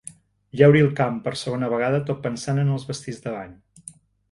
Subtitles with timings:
[0.61, 3.57] Llauri el camp per segona vegada tot pensant en els vestits de bany.